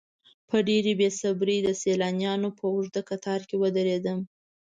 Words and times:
په 0.49 0.57
ډېرې 0.67 0.93
بې 0.99 1.09
صبرۍ 1.19 1.57
د 1.63 1.69
سیلانیانو 1.81 2.49
په 2.57 2.63
اوږده 2.73 3.01
کتار 3.09 3.41
کې 3.49 3.55
ودرېدم. 3.61 4.19